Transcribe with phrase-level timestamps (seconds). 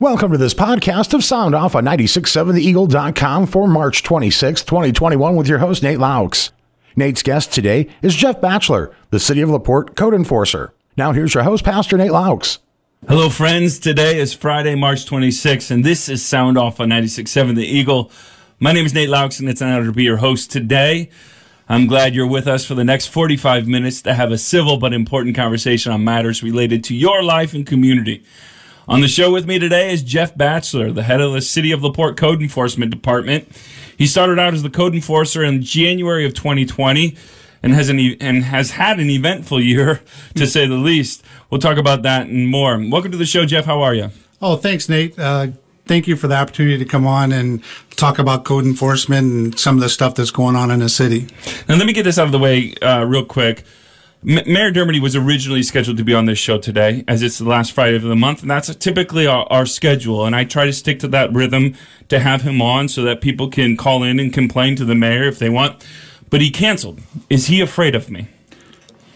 [0.00, 5.58] Welcome to this podcast of Sound Off on 967theeagle.com for March 26, 2021 with your
[5.58, 6.52] host, Nate Loucks.
[6.94, 10.72] Nate's guest today is Jeff Batchelor, the City of LaPorte code enforcer.
[10.96, 12.58] Now here's your host, Pastor Nate Loucks.
[13.08, 13.80] Hello, friends.
[13.80, 18.12] Today is Friday, March 26th, and this is Sound Off on 96.7 The Eagle.
[18.60, 21.10] My name is Nate Loucks, and it's an honor to be your host today.
[21.68, 24.92] I'm glad you're with us for the next 45 minutes to have a civil but
[24.92, 28.22] important conversation on matters related to your life and community.
[28.88, 31.82] On the show with me today is Jeff Batchelor, the head of the City of
[31.82, 33.46] LaPorte Code Enforcement Department.
[33.98, 37.14] He started out as the code enforcer in January of 2020
[37.62, 40.00] and has an e- and has had an eventful year
[40.36, 41.22] to say the least.
[41.50, 42.78] We'll talk about that and more.
[42.90, 43.66] Welcome to the show, Jeff.
[43.66, 44.10] How are you?
[44.40, 45.18] Oh, thanks, Nate.
[45.18, 45.48] Uh,
[45.84, 49.74] thank you for the opportunity to come on and talk about code enforcement and some
[49.74, 51.26] of the stuff that's going on in the city.
[51.68, 53.64] Now, let me get this out of the way uh, real quick.
[54.24, 57.44] M- Mayor Dermody was originally scheduled to be on this show today, as it's the
[57.44, 60.24] last Friday of the month, and that's typically our, our schedule.
[60.24, 61.74] And I try to stick to that rhythm
[62.08, 65.24] to have him on so that people can call in and complain to the mayor
[65.24, 65.84] if they want.
[66.30, 67.00] But he canceled.
[67.30, 68.28] Is he afraid of me?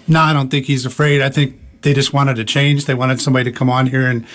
[0.07, 1.21] No, I don't think he's afraid.
[1.21, 2.87] I think they just wanted to change.
[2.87, 4.27] They wanted somebody to come on here and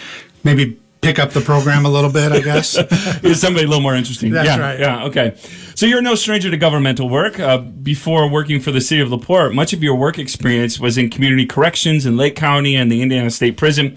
[0.43, 2.75] maybe pick up the program a little bit, I guess.
[3.23, 4.31] Is somebody a little more interesting?
[4.31, 4.79] That's yeah, right.
[4.79, 5.37] Yeah, okay.
[5.77, 7.39] So you're no stranger to governmental work.
[7.39, 11.11] Uh, before working for the city of LaPorte, much of your work experience was in
[11.11, 13.95] community corrections in Lake County and the Indiana State Prison.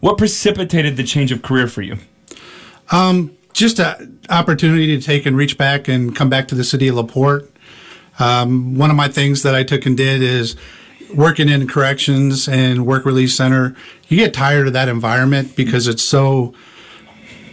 [0.00, 1.96] What precipitated the change of career for you?
[3.54, 6.96] just an opportunity to take and reach back and come back to the city of
[6.96, 7.50] LaPorte.
[8.18, 10.56] Um, one of my things that I took and did is
[11.14, 13.74] working in corrections and work release center.
[14.08, 16.52] You get tired of that environment because it's so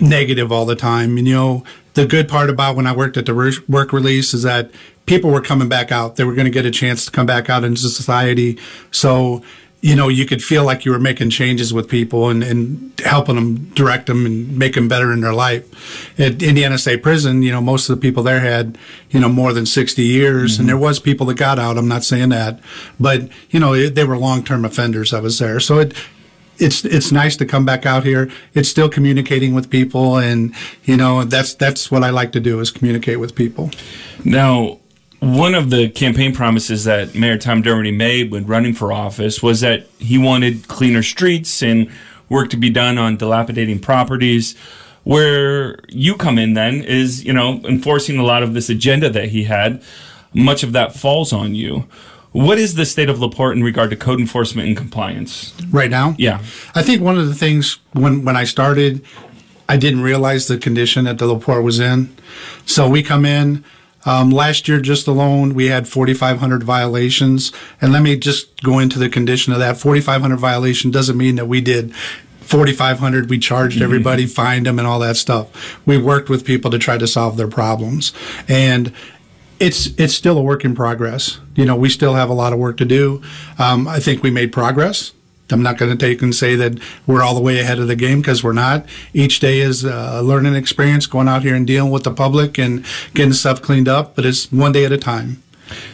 [0.02, 1.18] negative all the time.
[1.18, 1.64] And you know,
[1.94, 4.72] the good part about when I worked at the re- work release is that
[5.06, 6.16] people were coming back out.
[6.16, 8.58] They were going to get a chance to come back out into society.
[8.92, 9.44] So,
[9.82, 13.36] you know, you could feel like you were making changes with people and, and helping
[13.36, 16.20] them, direct them, and make them better in their life.
[16.20, 18.78] At Indiana State Prison, you know, most of the people there had,
[19.10, 20.68] you know, more than 60 years, and mm-hmm.
[20.68, 21.78] there was people that got out.
[21.78, 22.60] I'm not saying that,
[23.00, 25.14] but you know, it, they were long-term offenders.
[25.14, 25.96] I was there, so it
[26.62, 28.32] it's it's nice to come back out here.
[28.54, 32.60] It's still communicating with people, and you know that's that's what I like to do
[32.60, 33.72] is communicate with people.
[34.24, 34.80] Now,
[35.20, 39.62] one of the campaign promises that Mayor Tom Dermody made when running for office was
[39.62, 41.92] that he wanted cleaner streets and
[42.30, 44.56] work to be done on dilapidating properties.
[45.04, 49.30] Where you come in then is, you know, enforcing a lot of this agenda that
[49.30, 49.82] he had.
[50.34, 51.88] Much of that falls on you.
[52.32, 55.54] What is the state of LaPorte in regard to code enforcement and compliance?
[55.70, 56.40] Right now, Yeah.
[56.74, 59.04] I think one of the things when when I started,
[59.68, 62.16] I didn't realize the condition that the Laporte was in.
[62.66, 63.64] So we come in.
[64.04, 67.52] Um, last year, just alone, we had 4,500 violations.
[67.80, 69.78] And let me just go into the condition of that.
[69.78, 71.94] 4,500 violation doesn't mean that we did
[72.42, 73.30] 4,500.
[73.30, 75.48] We charged everybody, fined them, and all that stuff.
[75.86, 78.12] We worked with people to try to solve their problems.
[78.48, 78.92] And
[79.62, 81.40] it's it's still a work in progress.
[81.56, 83.22] You know, we still have a lot of work to do.
[83.60, 85.14] Um, I think we made progress.
[85.52, 87.96] I'm not going to take and say that we're all the way ahead of the
[87.96, 88.86] game because we're not.
[89.14, 92.86] Each day is a learning experience, going out here and dealing with the public and
[93.14, 94.16] getting stuff cleaned up.
[94.16, 95.44] But it's one day at a time.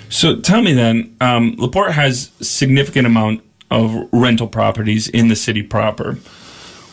[0.09, 5.63] So tell me then, um, Laporte has significant amount of rental properties in the city
[5.63, 6.19] proper.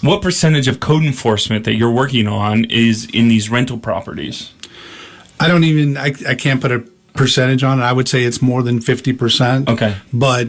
[0.01, 4.53] What percentage of code enforcement that you're working on is in these rental properties?
[5.45, 6.81] I don't even I, I can't put a
[7.13, 7.83] percentage on it.
[7.83, 9.69] I would say it's more than fifty percent.
[9.69, 9.97] Okay.
[10.13, 10.49] but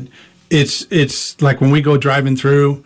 [0.50, 2.84] it's it's like when we go driving through.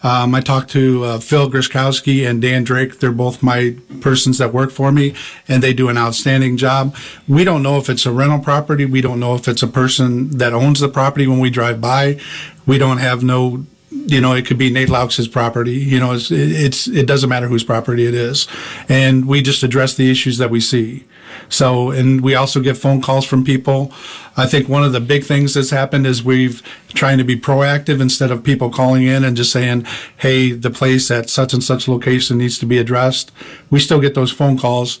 [0.00, 3.00] Um, I talked to uh, Phil Griskowski and Dan Drake.
[3.00, 5.12] They're both my persons that work for me,
[5.48, 6.94] and they do an outstanding job.
[7.26, 8.84] We don't know if it's a rental property.
[8.84, 12.20] We don't know if it's a person that owns the property when we drive by.
[12.64, 15.72] We don't have no, you know, it could be Nate Loucks's property.
[15.72, 18.46] You know, it's, it's it doesn't matter whose property it is,
[18.88, 21.06] and we just address the issues that we see.
[21.48, 23.92] So, and we also get phone calls from people.
[24.36, 26.62] I think one of the big things that's happened is we've
[26.94, 29.86] trying to be proactive instead of people calling in and just saying,
[30.18, 33.32] "Hey, the place at such and such location needs to be addressed."
[33.70, 35.00] We still get those phone calls,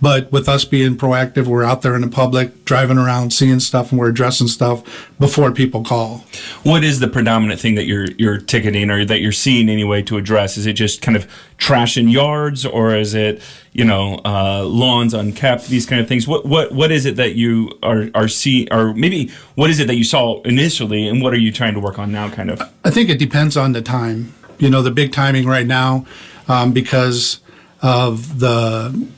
[0.00, 3.90] but with us being proactive, we're out there in the public, driving around, seeing stuff,
[3.90, 6.24] and we're addressing stuff before people call.
[6.62, 10.16] What is the predominant thing that you're you're ticketing or that you're seeing anyway to
[10.16, 10.56] address?
[10.56, 13.42] Is it just kind of trash in yards, or is it
[13.72, 15.68] you know uh, lawns unkept?
[15.68, 16.28] These kind of things.
[16.28, 19.86] What what what is it that you are are see or maybe what is it
[19.88, 22.30] that you saw initially, and what are you trying to work on now?
[22.30, 22.62] Kind of.
[22.84, 24.34] I think it depends on the time.
[24.58, 26.04] You know, the big timing right now,
[26.48, 27.40] um, because
[27.80, 29.08] of the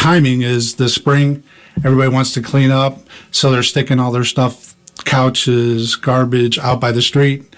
[0.00, 1.42] timing is the spring.
[1.84, 3.00] Everybody wants to clean up,
[3.30, 4.74] so they're sticking all their stuff,
[5.04, 7.54] couches, garbage out by the street.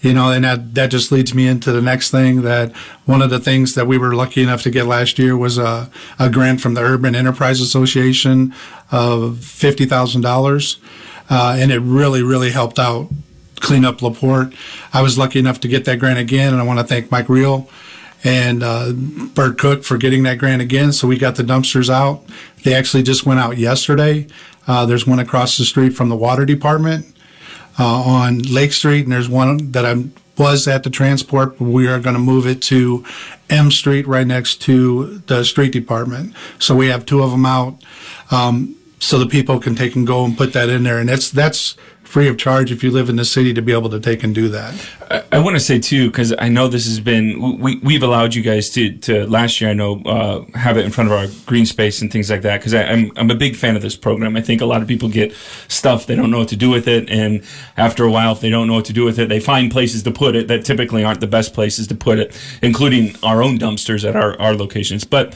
[0.00, 2.72] you know, and that, that just leads me into the next thing that
[3.06, 5.88] one of the things that we were lucky enough to get last year was a,
[6.18, 8.52] a grant from the Urban Enterprise Association
[8.90, 10.76] of $50,000.
[11.30, 13.08] Uh, and it really, really helped out
[13.60, 14.52] clean up LaPorte.
[14.92, 17.28] I was lucky enough to get that grant again, and I want to thank Mike
[17.28, 17.68] Reel
[18.24, 20.92] and uh, Bert Cook for getting that grant again.
[20.92, 22.24] So we got the dumpsters out.
[22.64, 24.26] They actually just went out yesterday.
[24.66, 27.14] Uh, there's one across the street from the water department
[27.78, 30.04] uh, on Lake Street, and there's one that I
[30.38, 31.58] was at the transport.
[31.58, 33.04] But we are going to move it to
[33.50, 36.34] M Street, right next to the street department.
[36.58, 37.82] So we have two of them out.
[38.30, 41.30] Um, so the people can take and go and put that in there, and that's
[41.30, 41.76] that's
[42.14, 44.36] free of charge if you live in the city to be able to take and
[44.36, 44.72] do that.
[45.10, 48.36] I, I want to say too, because I know this has been we we've allowed
[48.36, 49.68] you guys to to last year.
[49.70, 52.60] I know uh, have it in front of our green space and things like that.
[52.60, 54.36] Because I'm I'm a big fan of this program.
[54.36, 55.34] I think a lot of people get
[55.66, 57.42] stuff they don't know what to do with it, and
[57.76, 60.04] after a while, if they don't know what to do with it, they find places
[60.04, 63.58] to put it that typically aren't the best places to put it, including our own
[63.58, 65.02] dumpsters at our our locations.
[65.02, 65.34] But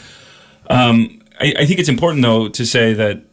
[0.70, 3.24] um, I, I think it's important though to say that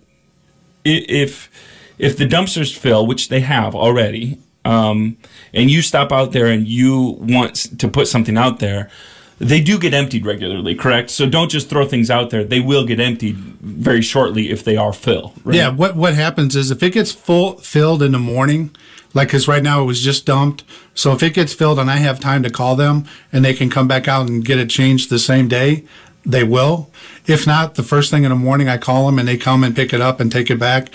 [0.83, 1.51] if
[1.97, 5.17] if the dumpsters fill, which they have already, um,
[5.53, 8.89] and you stop out there and you want to put something out there,
[9.37, 11.09] they do get emptied regularly, correct?
[11.09, 12.43] So don't just throw things out there.
[12.43, 15.33] They will get emptied very shortly if they are full.
[15.43, 15.57] Right?
[15.57, 15.69] Yeah.
[15.69, 18.73] What what happens is if it gets full filled in the morning,
[19.13, 20.63] like because right now it was just dumped.
[20.93, 23.69] So if it gets filled and I have time to call them and they can
[23.69, 25.83] come back out and get it changed the same day,
[26.25, 26.89] they will.
[27.27, 29.75] If not, the first thing in the morning I call them and they come and
[29.75, 30.89] pick it up and take it back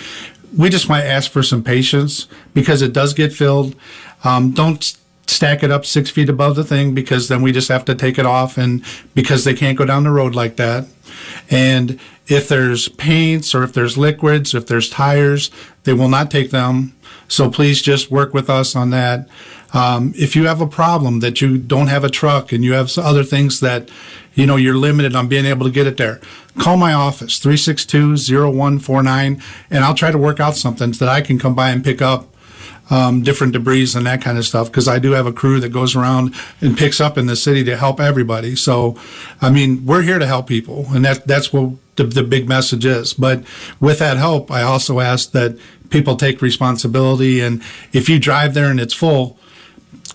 [0.57, 3.75] we just might ask for some patience because it does get filled.
[4.25, 7.85] Um, don't stack it up six feet above the thing because then we just have
[7.85, 10.87] to take it off and because they can't go down the road like that.
[11.49, 15.51] And if there's paints or if there's liquids, if there's tires,
[15.85, 16.95] they will not take them.
[17.29, 19.29] So please just work with us on that.
[19.73, 22.91] Um, if you have a problem that you don't have a truck and you have
[22.99, 23.89] other things that,
[24.35, 26.21] you know, you're limited on being able to get it there,
[26.59, 29.41] call my office, 362-0149,
[29.71, 32.03] and I'll try to work out something so that I can come by and pick
[32.03, 32.27] up
[32.91, 35.69] um, different debris and that kind of stuff because I do have a crew that
[35.69, 38.57] goes around and picks up in the city to help everybody.
[38.57, 38.99] So,
[39.41, 42.85] I mean, we're here to help people, and that that's what the, the big message
[42.85, 43.15] is.
[43.15, 43.45] But
[43.79, 45.57] with that help, I also ask that
[45.91, 47.63] people take responsibility, and
[47.93, 49.39] if you drive there and it's full,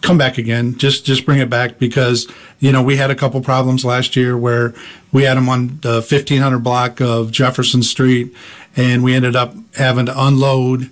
[0.02, 0.78] come back again.
[0.78, 2.28] Just just bring it back because
[2.60, 4.74] you know we had a couple problems last year where
[5.12, 8.34] we had them on the 1500 block of Jefferson Street,
[8.76, 10.92] and we ended up having to unload.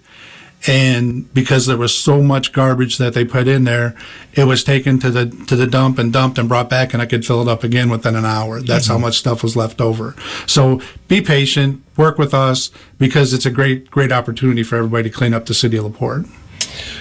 [0.66, 3.98] And because there was so much garbage that they put in there,
[4.34, 7.06] it was taken to the to the dump and dumped and brought back, and I
[7.06, 8.62] could fill it up again within an hour.
[8.62, 8.94] That's mm-hmm.
[8.94, 10.16] how much stuff was left over.
[10.48, 15.16] So be patient, work with us because it's a great great opportunity for everybody to
[15.16, 16.28] clean up the city of Laporte.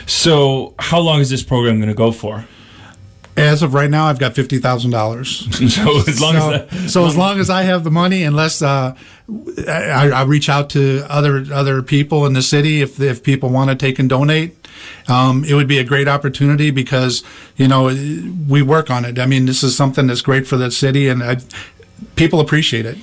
[0.07, 2.45] So, how long is this program going to go for?
[3.35, 5.47] As of right now, I've got fifty thousand dollars.
[5.75, 8.61] so as long so, as that, so as long as I have the money, unless
[8.61, 8.95] uh,
[9.67, 13.71] I, I, reach out to other other people in the city, if if people want
[13.71, 14.55] to take and donate,
[15.09, 17.23] um, it would be a great opportunity because
[17.57, 19.19] you know we work on it.
[19.19, 21.39] I mean, this is something that's great for the city, and I,
[22.17, 22.99] people appreciate it.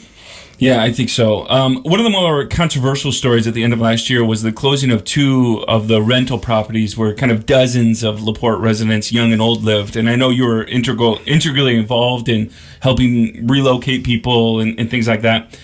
[0.59, 1.47] Yeah, I think so.
[1.47, 4.51] Um, one of the more controversial stories at the end of last year was the
[4.51, 9.31] closing of two of the rental properties where kind of dozens of LaPorte residents, young
[9.31, 9.95] and old, lived.
[9.95, 12.51] And I know you were integral, integrally involved in
[12.81, 15.57] helping relocate people and, and things like that.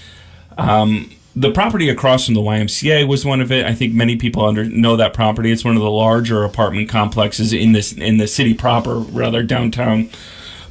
[0.57, 3.65] Um, the property across from the YMCA was one of it.
[3.65, 5.51] I think many people under know that property.
[5.51, 10.09] It's one of the larger apartment complexes in this in the city proper, rather downtown.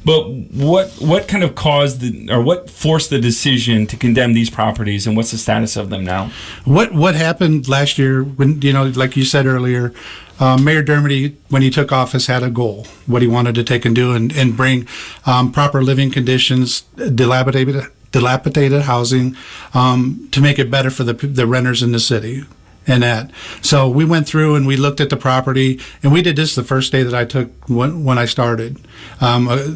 [0.05, 4.51] But what what kind of caused the or what forced the decision to condemn these
[4.51, 6.31] properties, and what's the status of them now?
[6.63, 9.93] What what happened last year when you know, like you said earlier,
[10.39, 13.83] uh, Mayor Dermody, when he took office, had a goal, what he wanted to take
[13.83, 14.87] and do, and, and bring
[15.25, 19.35] um, proper living conditions, dilapidated dilapidated housing,
[19.73, 22.45] um, to make it better for the the renters in the city
[22.87, 23.31] and that.
[23.61, 26.63] So we went through and we looked at the property, and we did this the
[26.63, 28.79] first day that I took when, when I started.
[29.21, 29.67] Um, uh,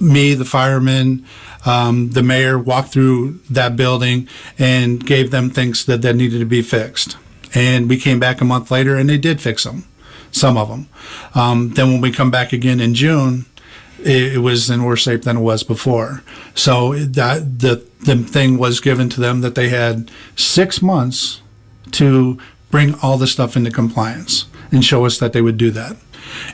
[0.00, 1.24] me, the firemen,
[1.66, 6.46] um, the mayor walked through that building and gave them things that, that needed to
[6.46, 7.16] be fixed.
[7.54, 9.84] And we came back a month later, and they did fix them,
[10.30, 10.88] some of them.
[11.34, 13.46] Um, then when we come back again in June,
[14.00, 16.22] it, it was in worse shape than it was before.
[16.54, 21.40] So that the the thing was given to them that they had six months
[21.92, 22.38] to
[22.70, 25.96] bring all the stuff into compliance and show us that they would do that.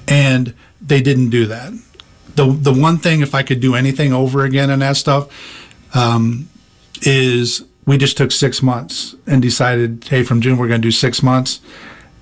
[0.06, 1.72] And they didn't do that.
[2.36, 5.28] The, the one thing, if I could do anything over again in that stuff,
[5.94, 6.48] um,
[7.02, 10.90] is we just took six months and decided, hey, from June we're going to do
[10.92, 11.60] six months.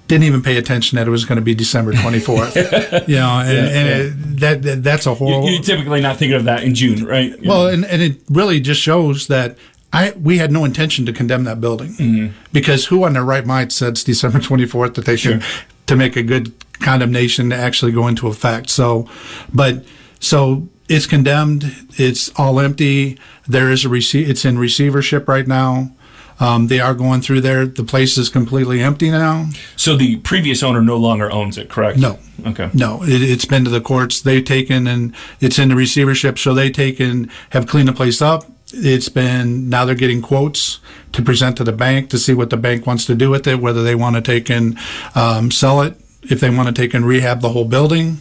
[0.09, 2.55] didn't even pay attention that it was going to be December 24th.
[3.09, 5.49] you know, and, and it, that, that that's a horrible.
[5.49, 7.31] You're typically not thinking of that in June, right?
[7.41, 7.69] You Well, know.
[7.69, 9.57] and, and it really just shows that
[9.93, 13.73] I we had no intention to condemn that building because who on their right mind
[13.73, 15.43] says December 24th that they should
[15.87, 18.71] to make a good condemnation to actually go into effect.
[18.71, 19.09] So,
[19.53, 19.85] but
[20.21, 21.65] so it's condemned.
[21.97, 23.19] It's all empty.
[23.47, 24.29] There is a receipt.
[24.29, 25.93] It's in receivership right now.
[26.41, 27.67] Um, they are going through there.
[27.67, 29.49] The place is completely empty now.
[29.77, 31.99] so the previous owner no longer owns it, correct?
[31.99, 32.19] No.
[32.45, 32.69] Okay.
[32.75, 34.21] No, it, it's been to the courts.
[34.21, 36.39] They've taken and it's in the receivership.
[36.39, 38.47] So they taken have cleaned the place up.
[38.73, 40.81] It's been now they're getting quotes
[41.13, 43.61] to present to the bank to see what the bank wants to do with it,
[43.61, 44.79] whether they want to take and
[45.15, 48.19] um, sell it, if they want to take and rehab the whole building,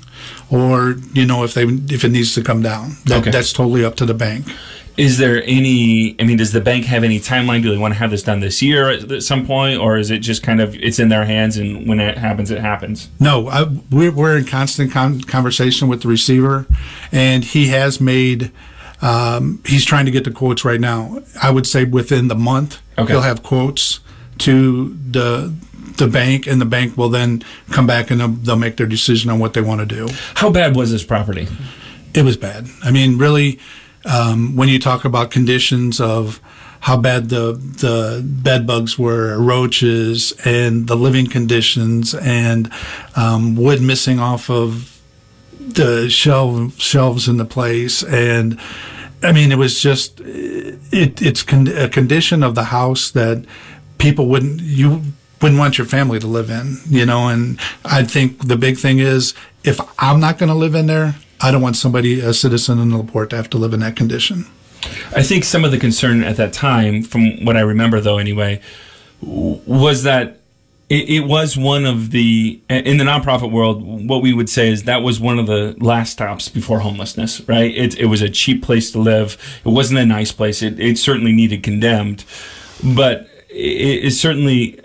[0.50, 2.98] or you know if they if it needs to come down.
[3.06, 3.32] That, Okay.
[3.32, 4.46] That's totally up to the bank.
[4.98, 6.18] Is there any?
[6.20, 7.62] I mean, does the bank have any timeline?
[7.64, 10.20] Do they want to have this done this year at, some point, or is it
[10.20, 13.08] just kind of it's in their hands and when it happens, it happens?
[13.20, 16.66] No, I, we're, we're in constant con- conversation with the receiver,
[17.12, 18.52] and he has made.
[19.02, 21.22] Um, he's trying to get the quotes right now.
[21.42, 23.14] I would say within the month, Okay.
[23.14, 24.00] he'll have quotes
[24.40, 25.54] to the
[25.98, 29.30] the bank, and the bank will then come back and they'll, they'll make their decision
[29.30, 30.08] on what they want to do.
[30.36, 31.48] How bad was this property?
[32.14, 32.68] It was bad.
[32.84, 33.60] I mean, really,
[34.06, 36.40] um, when you talk about conditions of
[36.80, 42.72] how bad the the bed bugs were, roaches, and the living conditions, and
[43.16, 45.01] um, wood missing off of
[45.70, 48.60] the shelf shelves in the place, and
[49.24, 53.46] I mean, it was just it, it's con- a condition of the house that
[53.98, 55.02] people wouldn't you
[55.42, 57.28] wouldn't want your family to live in, you know.
[57.28, 61.16] And I think the big thing is if I'm not going to live in there,
[61.40, 64.46] I don't want somebody, a citizen in Laporte, to have to live in that condition.
[65.16, 68.62] I think some of the concern at that time, from what I remember though, anyway,
[69.22, 70.41] was that
[70.92, 73.82] it, it was one of the in the nonprofit world.
[74.10, 77.40] What we would say is that was one of the last stops before homelessness.
[77.48, 77.74] Right?
[77.74, 79.38] It, it was a cheap place to live.
[79.64, 80.62] It wasn't a nice place.
[80.62, 82.26] It, it certainly needed condemned,
[82.84, 84.81] but it, it certainly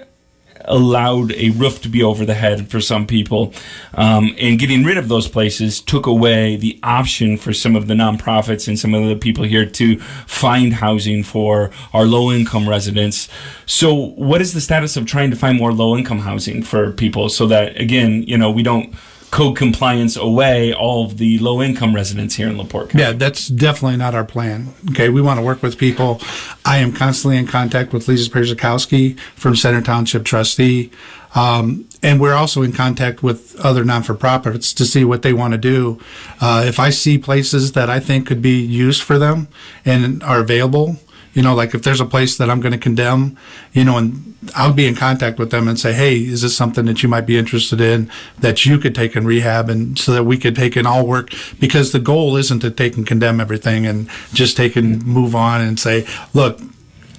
[0.66, 3.52] allowed a roof to be over the head for some people.
[3.94, 7.94] Um, and getting rid of those places took away the option for some of the
[7.94, 13.28] nonprofits and some of the people here to find housing for our low income residents.
[13.66, 17.28] So, what is the status of trying to find more low income housing for people
[17.28, 18.94] so that, again, you know, we don't
[19.30, 23.02] code compliance away all of the low income residents here in LaPorte County?
[23.04, 24.74] Yeah, that's definitely not our plan.
[24.90, 26.20] Okay, we want to work with people.
[26.64, 30.90] I am constantly in contact with Lisa Perzakowski from Center Township trustee.
[31.34, 35.58] Um, and we're also in contact with other non-for-profits to see what they want to
[35.58, 36.00] do.
[36.40, 39.48] Uh, if I see places that I think could be used for them
[39.84, 40.96] and are available,
[41.36, 43.36] you know, like if there's a place that I'm going to condemn,
[43.74, 46.86] you know, and I'll be in contact with them and say, hey, is this something
[46.86, 50.24] that you might be interested in that you could take and rehab and so that
[50.24, 51.34] we could take and all work?
[51.60, 55.10] Because the goal isn't to take and condemn everything and just take and mm-hmm.
[55.10, 56.58] move on and say, look,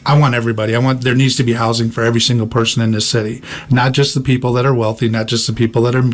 [0.04, 0.76] I want everybody.
[0.76, 3.92] I want there needs to be housing for every single person in this city, not
[3.92, 6.10] just the people that are wealthy, not just the people that are,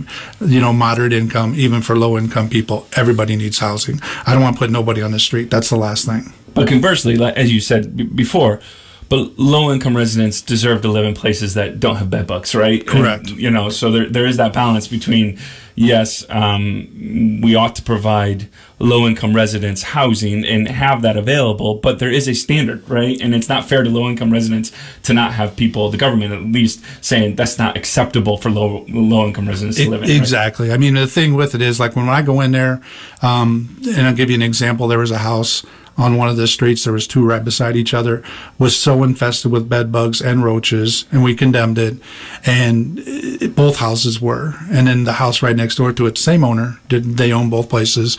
[0.46, 1.54] you know, moderate income.
[1.56, 4.02] Even for low income people, everybody needs housing.
[4.28, 5.50] I don't want to put nobody on the street.
[5.50, 6.34] That's the last thing.
[6.54, 8.60] But conversely, like, as you said b- before,
[9.10, 12.86] but low income residents deserve to live in places that don't have bed bugs, right?
[12.86, 13.30] Correct.
[13.30, 15.38] And, you know, so there, there is that balance between,
[15.76, 22.00] yes, um, we ought to provide low income residents housing and have that available, but
[22.00, 23.20] there is a standard, right?
[23.22, 24.72] And it's not fair to low income residents
[25.04, 29.28] to not have people, the government at least, saying that's not acceptable for low low
[29.28, 30.10] income residents to live in.
[30.10, 30.18] right?
[30.18, 30.72] Exactly.
[30.72, 32.82] I mean, the thing with it is like when I go in there,
[33.22, 34.88] um, and I'll give you an example.
[34.88, 35.64] There was a house
[35.98, 36.84] on one of the streets.
[36.84, 38.24] There was two right beside each other.
[38.58, 41.98] Was so infested with bed bugs and roaches, and we condemned it.
[42.46, 44.56] And it, both houses were.
[44.72, 46.80] And then the house right next door to it, same owner.
[46.90, 48.18] Did they own both places?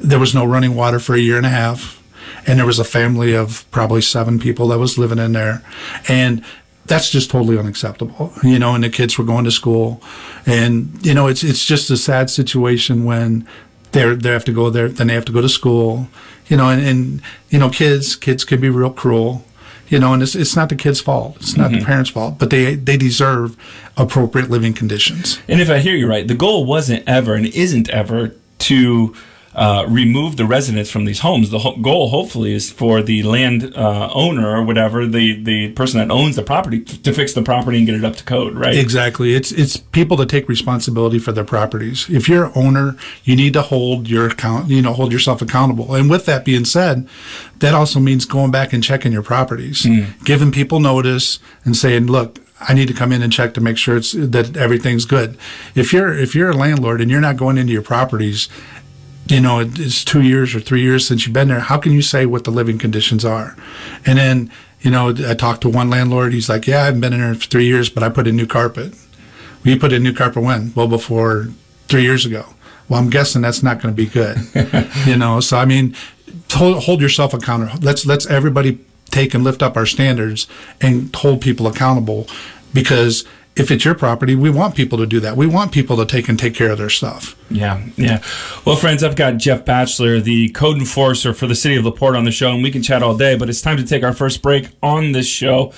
[0.00, 2.02] There was no running water for a year and a half,
[2.46, 5.62] and there was a family of probably seven people that was living in there,
[6.08, 6.44] and
[6.86, 8.74] that's just totally unacceptable, you know.
[8.74, 10.02] And the kids were going to school,
[10.46, 13.46] and you know, it's it's just a sad situation when
[13.96, 16.08] they're they have to go there, then they have to go to school,
[16.46, 19.44] you know, and, and you know, kids kids can be real cruel,
[19.88, 21.86] you know, and it's it's not the kids' fault, it's not the mm-hmm.
[21.86, 23.56] parents' fault, but they they deserve
[23.96, 25.40] appropriate living conditions.
[25.48, 29.14] And if I hear you right, the goal wasn't ever and isn't ever to
[29.56, 31.48] uh, remove the residents from these homes.
[31.48, 35.98] The ho- goal, hopefully, is for the land uh, owner or whatever, the, the person
[35.98, 38.54] that owns the property, t- to fix the property and get it up to code,
[38.54, 38.76] right?
[38.76, 39.34] Exactly.
[39.34, 42.06] It's it's people to take responsibility for their properties.
[42.10, 45.94] If you're an owner, you need to hold your account, you know, hold yourself accountable.
[45.94, 47.08] And with that being said,
[47.60, 49.86] that also means going back and checking your properties,
[50.24, 53.76] giving people notice and saying, "Look, I need to come in and check to make
[53.76, 55.36] sure it's that everything's good.
[55.74, 58.48] If you're if you're a landlord and you're not going into your properties,
[59.28, 61.60] you know it's two years or three years since you've been there.
[61.60, 63.56] How can you say what the living conditions are?
[64.04, 66.32] And then you know I talked to one landlord.
[66.32, 68.36] He's like, "Yeah, I haven't been in there for three years, but I put in
[68.36, 68.94] new carpet."
[69.64, 70.72] We put in new carpet when?
[70.76, 71.48] Well, before
[71.88, 72.46] three years ago.
[72.88, 74.38] Well, I'm guessing that's not going to be good.
[75.06, 75.96] you know, so I mean,
[76.52, 77.78] hold, hold yourself accountable.
[77.82, 78.78] Let's let's everybody
[79.10, 80.46] take and lift up our standards
[80.80, 82.28] and hold people accountable
[82.72, 83.24] because
[83.56, 85.36] if it's your property, we want people to do that.
[85.36, 87.34] We want people to take and take care of their stuff.
[87.50, 88.22] Yeah, yeah.
[88.66, 92.24] Well, friends, I've got Jeff Batchelor, the code enforcer for the city of LaPorte, on
[92.24, 94.42] the show, and we can chat all day, but it's time to take our first
[94.42, 95.72] break on this show.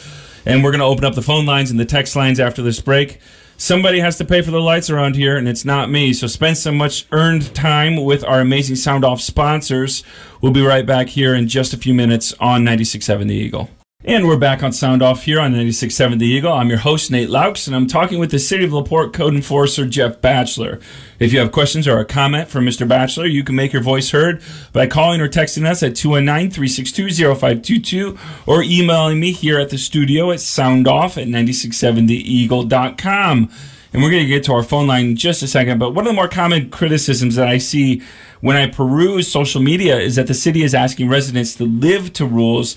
[0.45, 2.81] And we're going to open up the phone lines and the text lines after this
[2.81, 3.21] break.
[3.57, 6.13] Somebody has to pay for the lights around here, and it's not me.
[6.13, 10.05] So spend some much earned time with our amazing Sound Off sponsors.
[10.41, 13.71] We'll be right back here in just a few minutes on 96.7 The Eagle.
[14.05, 16.53] And we're back on Sound Off here on 96.7 The Eagle.
[16.53, 19.87] I'm your host, Nate Loucks, and I'm talking with the City of LaPorte Code Enforcer,
[19.87, 20.79] Jeff Batchelor.
[21.19, 22.87] If you have questions or a comment for Mr.
[22.87, 24.41] Batchelor, you can make your voice heard
[24.73, 30.39] by calling or texting us at 219-362-0522 or emailing me here at the studio at
[30.39, 33.51] soundoff at 967theeagle.com.
[33.93, 35.81] And we're going to get to our phone line in just a second.
[35.81, 38.01] But one of the more common criticisms that I see
[38.43, 42.25] when I peruse social media is that the city is asking residents to live to
[42.25, 42.77] rules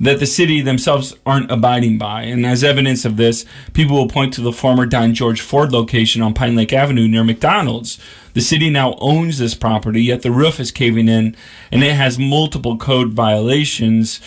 [0.00, 2.22] that the city themselves aren't abiding by.
[2.22, 6.22] And as evidence of this, people will point to the former Don George Ford location
[6.22, 7.98] on Pine Lake Avenue near McDonald's.
[8.34, 11.36] The city now owns this property, yet the roof is caving in
[11.70, 14.20] and it has multiple code violations.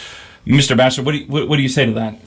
[0.45, 0.77] Mr.
[0.77, 2.19] Batchelor, what do you, what, what do you say to that?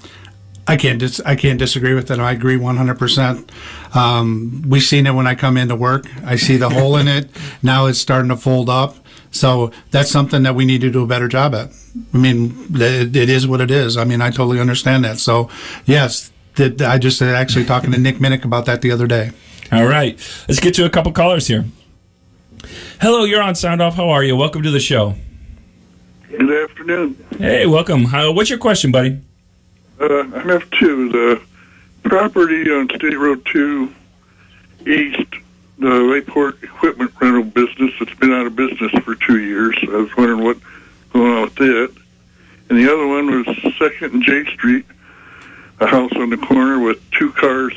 [0.67, 2.21] I can't dis- I can't disagree with that.
[2.21, 3.97] I agree 100%.
[3.97, 6.05] Um, we've seen it when I come into work.
[6.25, 7.31] I see the hole in it.
[7.63, 8.97] Now it's starting to fold up.
[9.31, 11.71] So that's something that we need to do a better job at.
[12.15, 13.97] I mean, it, it is what it is.
[13.97, 15.19] I mean, I totally understand that.
[15.19, 15.51] So,
[15.85, 19.31] yes, th- I just actually talking to Nick Minnick about that the other day.
[19.71, 20.19] All right,
[20.49, 21.65] let's get to a couple callers here.
[23.01, 23.95] Hello, you're on Sound Off.
[23.95, 24.35] How are you?
[24.35, 25.15] Welcome to the show.
[26.29, 27.25] Good afternoon.
[27.39, 28.05] Hey, welcome.
[28.05, 29.21] How, what's your question, buddy?
[30.01, 31.11] Uh, I have two.
[31.11, 31.43] The
[32.05, 33.93] property on State Road 2
[34.87, 35.35] East,
[35.81, 39.77] Uh, the Lakeport equipment rental business that's been out of business for two years.
[39.83, 40.61] I was wondering what's
[41.13, 41.95] going on with that.
[42.69, 44.85] And the other one was Second and J Street,
[45.81, 47.75] a house on the corner with two cars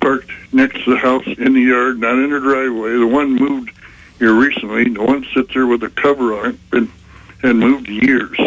[0.00, 2.98] parked next to the house in the yard, not in the driveway.
[2.98, 3.70] The one moved
[4.18, 4.88] here recently.
[4.90, 6.88] The one sits there with a cover on it,
[7.42, 8.38] and moved years.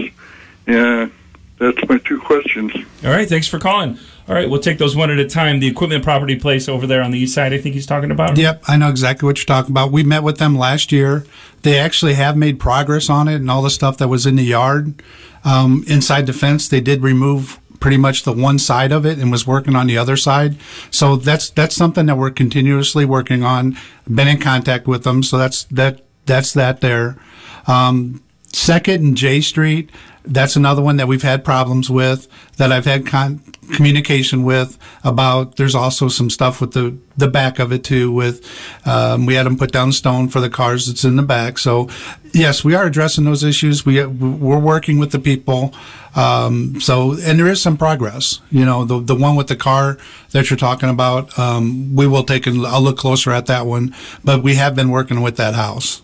[0.68, 1.12] And
[1.58, 2.74] that's my two questions.
[3.04, 3.98] All right, thanks for calling.
[4.30, 5.60] All right, we'll take those one at a time.
[5.60, 8.38] The equipment property place over there on the east side, I think he's talking about.
[8.38, 9.92] Yep, I know exactly what you're talking about.
[9.92, 11.26] We met with them last year.
[11.64, 14.44] They actually have made progress on it and all the stuff that was in the
[14.44, 15.02] yard.
[15.44, 19.32] Um, inside the fence, they did remove pretty much the one side of it and
[19.32, 20.58] was working on the other side.
[20.92, 23.78] So that's that's something that we're continuously working on.
[24.08, 27.18] Been in contact with them, so that's that that's that there.
[27.66, 29.92] Um, Second and J Street,
[30.24, 32.28] that's another one that we've had problems with
[32.58, 33.40] that I've had con-
[33.74, 35.56] communication with about.
[35.56, 38.12] There's also some stuff with the the back of it too.
[38.12, 38.46] With
[38.86, 41.58] um, we had them put down stone for the cars that's in the back.
[41.58, 41.90] So
[42.34, 43.86] yes, we are addressing those issues.
[43.86, 45.74] We we're working with the people.
[46.16, 48.42] Um, so and there is some progress.
[48.52, 49.98] You know, the the one with the car
[50.32, 53.96] that you're talking about, um, we will take a, a look closer at that one.
[54.24, 56.02] But we have been working with that house.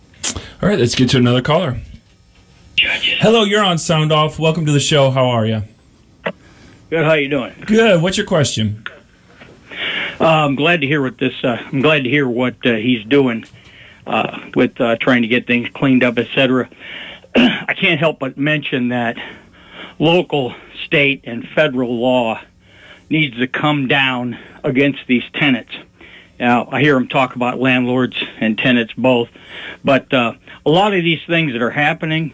[0.62, 1.80] All right, let's get to another caller.
[2.78, 4.38] Hello, you're on Sound Off.
[4.38, 5.10] Welcome to the show.
[5.10, 5.64] How are you?
[6.90, 7.06] Good.
[7.06, 7.54] How you doing?
[7.66, 8.02] Good.
[8.02, 8.84] What's your question?
[10.20, 11.34] Uh, I'm glad to hear what this.
[11.42, 13.46] Uh, I'm glad to hear what uh, he's doing
[14.06, 16.70] uh, with uh, trying to get things cleaned up, etc.
[17.36, 19.18] I can't help but mention that
[19.98, 22.42] local, state, and federal law
[23.10, 25.72] needs to come down against these tenants.
[26.42, 29.30] Now, I hear them talk about landlords and tenants both,
[29.86, 30.34] but uh,
[30.66, 32.34] a lot of these things that are happening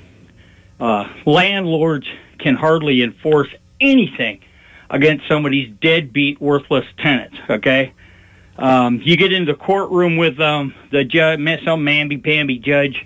[0.81, 2.07] uh, landlords
[2.39, 3.47] can hardly enforce
[3.79, 4.41] anything
[4.89, 7.37] against somebody's deadbeat, worthless tenants.
[7.49, 7.93] Okay,
[8.57, 13.05] um, you get into the courtroom with um, the judge, some mamby-pamby judge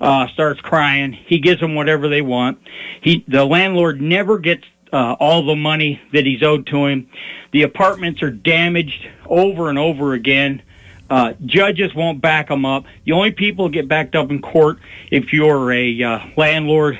[0.00, 1.12] uh, starts crying.
[1.12, 2.58] He gives them whatever they want.
[3.02, 7.08] He, the landlord, never gets uh, all the money that he's owed to him.
[7.52, 10.62] The apartments are damaged over and over again.
[11.08, 12.84] Uh, judges won't back them up.
[13.04, 14.78] The only people get backed up in court
[15.10, 16.98] if you're a uh, landlord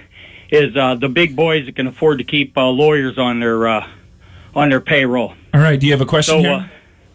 [0.50, 3.86] is uh, the big boys that can afford to keep uh, lawyers on their uh,
[4.54, 5.34] on their payroll.
[5.52, 5.78] All right.
[5.78, 6.70] Do you have a question So, here?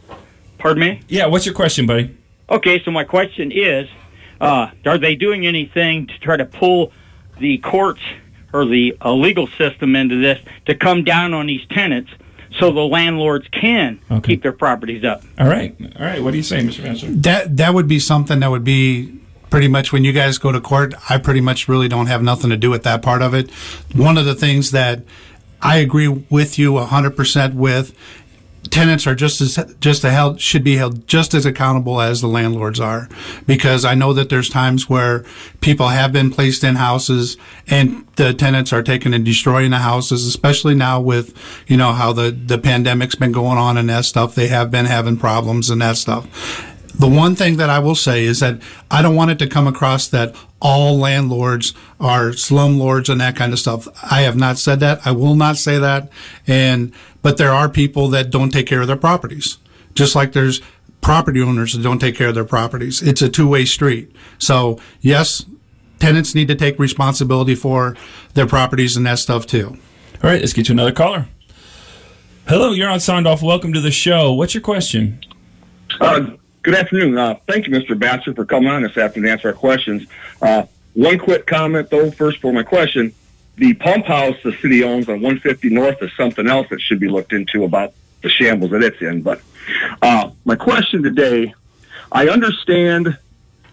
[0.09, 0.15] uh,
[0.57, 1.01] pardon me.
[1.07, 1.25] yeah.
[1.27, 2.15] What's your question, buddy?
[2.49, 3.87] Okay, so my question is,
[4.41, 6.91] uh, are they doing anything to try to pull
[7.39, 8.01] the courts
[8.53, 12.11] or the uh, legal system into this to come down on these tenants
[12.59, 14.33] so the landlords can Okay.
[14.33, 15.23] keep their properties up.
[15.39, 15.73] All right.
[15.97, 16.21] All right.
[16.21, 16.83] What do you say, Mr.
[16.83, 17.11] Batchelor?
[17.13, 19.20] That that would be something that would be
[19.51, 20.95] pretty much when you guys go to court.
[21.07, 23.51] I pretty much really don't have nothing to do with that part of it.
[23.93, 25.03] One of the things that
[25.61, 27.95] I agree with you hundred percent with.
[28.69, 32.79] Tenants are just as just held should be held just as accountable as the landlords
[32.79, 33.09] are,
[33.47, 35.25] because I know that there's times where
[35.61, 37.37] people have been placed in houses
[37.67, 41.35] and the tenants are taking and destroying the houses, especially now with
[41.67, 44.35] you know how the the pandemic's been going on and that stuff.
[44.35, 46.27] They have been having problems and that stuff.
[46.93, 49.65] The one thing that I will say is that I don't want it to come
[49.67, 53.87] across that all landlords are slumlords and that kind of stuff.
[54.03, 54.99] I have not said that.
[55.05, 56.11] I will not say that.
[56.45, 59.57] And, but there are people that don't take care of their properties.
[59.95, 60.61] Just like there's
[61.01, 63.01] property owners that don't take care of their properties.
[63.01, 64.15] It's a two-way street.
[64.37, 65.45] So yes,
[65.97, 67.95] tenants need to take responsibility for
[68.35, 69.77] their properties and that stuff too.
[70.23, 70.39] All right.
[70.39, 71.27] Let's get to another caller.
[72.47, 72.71] Hello.
[72.73, 73.41] You're on Sound Off.
[73.41, 74.33] Welcome to the show.
[74.33, 75.19] What's your question?
[75.99, 76.31] Uh,
[76.63, 77.17] good afternoon.
[77.17, 77.97] Uh, thank you, Mr.
[77.97, 80.07] Batcher, for coming on this afternoon to answer our questions.
[80.41, 83.13] Uh, one quick comment, though, first for my question.
[83.57, 87.07] The pump house the city owns on 150 North is something else that should be
[87.07, 89.21] looked into about the shambles that it's in.
[89.21, 89.41] But
[90.01, 91.53] uh, my question today,
[92.11, 93.17] I understand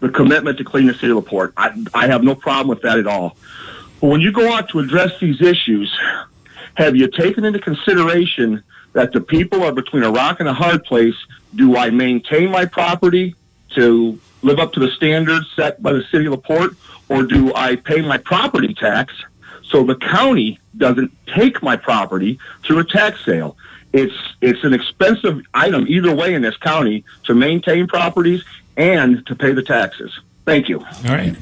[0.01, 1.27] the commitment to clean the city of.
[1.57, 3.37] I, I have no problem with that at all.
[4.01, 5.97] But when you go out to address these issues,
[6.75, 10.85] have you taken into consideration that the people are between a rock and a hard
[10.85, 11.15] place?
[11.55, 13.35] Do I maintain my property
[13.75, 16.77] to live up to the standards set by the city of LaPorte,
[17.09, 19.15] or do I pay my property tax
[19.65, 23.57] so the county doesn't take my property through a tax sale?
[23.93, 28.45] It's it's an expensive item either way in this county to maintain properties
[28.77, 30.19] and to pay the taxes.
[30.45, 30.81] Thank you.
[30.81, 31.37] All right.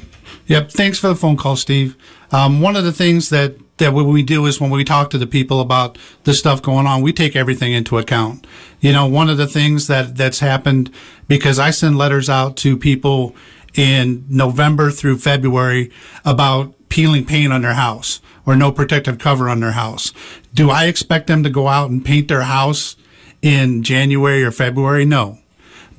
[0.47, 0.71] Yep.
[0.71, 1.97] Thanks for the phone call, Steve.
[2.31, 5.17] Um, one of the things that that what we do is when we talk to
[5.17, 8.45] the people about the stuff going on, we take everything into account.
[8.79, 10.91] You know, one of the things that that's happened
[11.27, 13.35] because I send letters out to people
[13.75, 15.91] in November through February
[16.25, 20.13] about peeling paint on their house or no protective cover on their house.
[20.53, 22.95] Do I expect them to go out and paint their house
[23.41, 25.05] in January or February?
[25.05, 25.39] No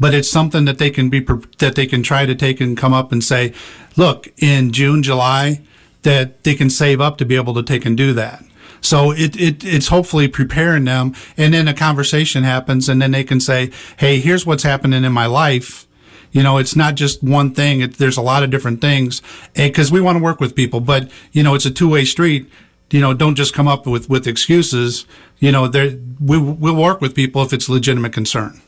[0.01, 1.21] but it's something that they can be
[1.59, 3.53] that they can try to take and come up and say,
[3.97, 5.61] look, in June, July,
[6.03, 8.45] that they can save up to be able to take and do that.
[8.81, 13.25] So it, it it's hopefully preparing them, and then a conversation happens, and then they
[13.25, 15.87] can say, hey, here's what's happening in my life.
[16.31, 17.81] You know, it's not just one thing.
[17.81, 19.23] It, there's a lot of different things,
[19.57, 22.05] eh, because we want to work with people, but you know, it's a two way
[22.05, 22.51] street.
[22.91, 25.07] You know, don't just come up with with excuses.
[25.39, 28.61] You know, there we we'll work with people if it's legitimate concern.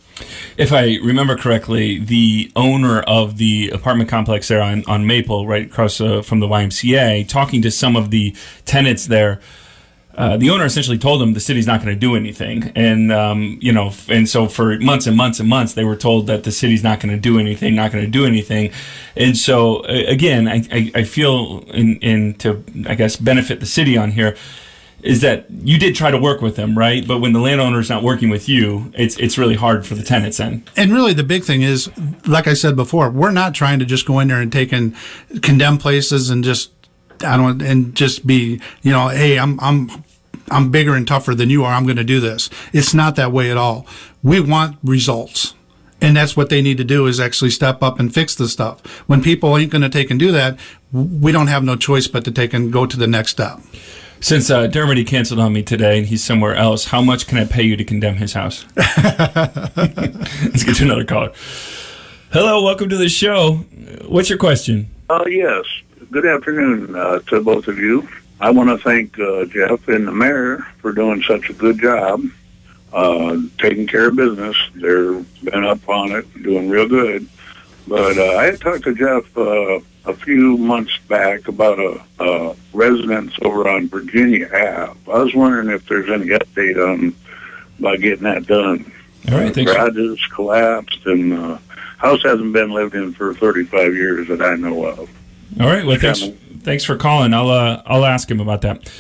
[0.57, 5.67] If I remember correctly, the owner of the apartment complex there on, on Maple, right
[5.67, 9.41] across uh, from the YMCA, talking to some of the tenants there,
[10.17, 13.59] uh, the owner essentially told them the city's not going to do anything, and um,
[13.63, 16.51] you know, and so for months and months and months, they were told that the
[16.51, 18.73] city's not going to do anything, not going to do anything,
[19.17, 23.97] and so again, I, I, I feel in, in to I guess benefit the city
[23.97, 24.37] on here
[25.03, 27.07] is that you did try to work with them, right?
[27.07, 30.39] But when the landowner's not working with you, it's it's really hard for the tenants
[30.39, 30.65] then.
[30.77, 31.91] And really, the big thing is,
[32.27, 34.95] like I said before, we're not trying to just go in there and take and
[35.43, 36.71] condemn places and just,
[37.23, 39.91] I don't, and just be, you know, hey, I'm, I'm,
[40.51, 41.73] I'm bigger and tougher than you are.
[41.73, 42.51] I'm going to do this.
[42.73, 43.87] It's not that way at all.
[44.23, 45.55] We want results.
[46.03, 48.81] And that's what they need to do is actually step up and fix the stuff.
[49.07, 50.59] When people ain't going to take and do that,
[50.93, 53.61] we don't have no choice but to take and go to the next step.
[54.23, 57.47] Since uh, Dermody canceled on me today and he's somewhere else, how much can I
[57.47, 58.67] pay you to condemn his house?
[58.77, 61.33] Let's get to another caller.
[62.31, 63.65] Hello, welcome to the show.
[64.07, 64.91] What's your question?
[65.09, 65.65] Uh, yes.
[66.11, 68.09] Good afternoon uh, to both of you.
[68.41, 72.23] I want to thank uh, Jeff and the mayor for doing such a good job
[72.93, 74.57] uh, taking care of business.
[74.75, 77.27] They're been up on it, doing real good.
[77.89, 82.57] But uh, I had talked to Jeff uh, a few months back about a, a
[82.73, 84.99] residence over on Virginia Ave.
[85.11, 87.15] I was wondering if there's any update on
[87.79, 88.91] by getting that done.
[89.31, 89.73] All right, thanks.
[89.73, 91.59] Garages collapsed and uh,
[91.99, 95.11] house hasn't been lived in for 35 years that I know of.
[95.61, 96.23] All right, well, thanks,
[96.63, 97.35] thanks for calling.
[97.35, 98.91] I'll uh, I'll ask him about that.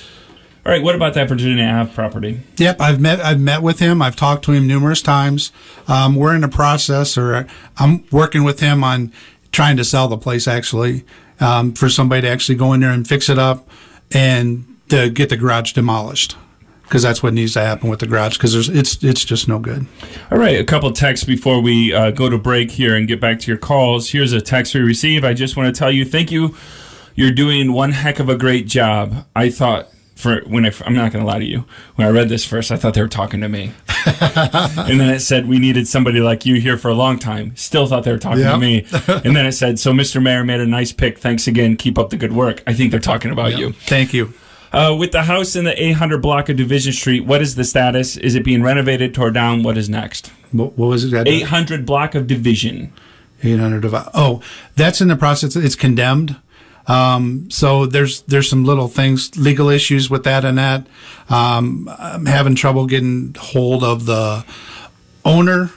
[0.67, 2.41] All right, what about that Virginia Ave property?
[2.59, 4.03] Yep, I've met I've met with him.
[4.03, 5.53] I've talked to him numerous times.
[5.89, 7.47] Um, we're in the process, or
[7.79, 9.11] I'm working with him on
[9.53, 11.05] trying to sell the place actually
[11.41, 13.69] um, for somebody to actually go in there and fix it up
[14.13, 16.37] and to get the garage demolished
[16.91, 19.87] because that's what needs to happen with the garage because it's it's just no good.
[20.31, 23.39] All right, a couple texts before we uh, go to break here and get back
[23.41, 24.11] to your calls.
[24.11, 25.25] Here's a text we received.
[25.25, 26.57] I just want to tell you thank you.
[27.15, 29.27] You're doing one heck of a great job.
[29.37, 29.89] I thought
[30.21, 31.65] for when I, I'm not going to lie to you.
[31.97, 33.73] When I read this first, I thought they were talking to me,
[34.07, 37.57] and then it said we needed somebody like you here for a long time.
[37.57, 38.53] Still thought they were talking Yep.
[38.55, 38.87] to me,
[39.25, 40.23] and then it said, "So, Mr.
[40.23, 41.19] Mayor made a nice pick.
[41.19, 41.77] Thanks again.
[41.77, 43.73] Keep up the good work." I think they're talking about you.
[43.73, 44.33] Thank you.
[44.73, 48.17] Uh, with the house in the 800 block of Division Street, what is the status?
[48.17, 49.65] Is it being renovated, tore down?
[49.65, 50.29] What is next?
[50.53, 51.27] What, what was it?
[51.27, 52.93] 800 block of Division.
[53.43, 54.43] 800 of oh
[54.77, 56.37] that's in the process it's condemned
[56.91, 60.87] um, so there's there's some little things legal issues with that and that.
[61.29, 64.45] Um, i'm having trouble getting hold of the
[65.25, 65.71] owner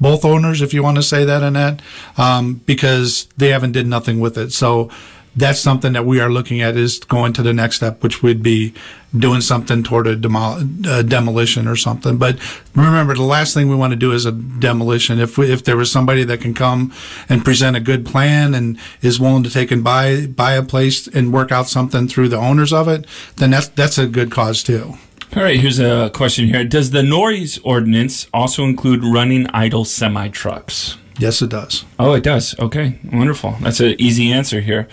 [0.00, 1.80] both owners if you want to say that and that
[2.16, 4.52] um, because they haven't did nothing with it.
[4.52, 4.90] So
[5.36, 8.42] that's something that we are looking at is going to the next step which would
[8.42, 8.72] be
[9.16, 12.38] doing something toward a demol- uh, demolition or something but
[12.74, 15.76] remember the last thing we want to do is a demolition if we, if there
[15.76, 16.92] was somebody that can come
[17.28, 21.06] and present a good plan and is willing to take and buy buy a place
[21.08, 24.62] and work out something through the owners of it then that's that's a good cause
[24.62, 24.94] too
[25.36, 26.64] All right, here's a question here.
[26.64, 30.96] Does the noise ordinance also include running idle semi trucks?
[31.18, 32.54] yes it does Oh, it does.
[32.58, 33.56] Okay, wonderful.
[33.60, 34.86] That's an easy answer here.